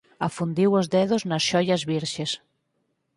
Afundiu 0.27 0.69
os 0.79 0.87
dedos 0.95 1.21
nas 1.29 1.43
xoias 1.49 1.81
virxes. 1.91 2.31